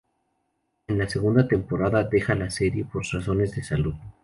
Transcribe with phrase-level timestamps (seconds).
[0.87, 3.93] En la segunda temporada deja la serie por razones de salud.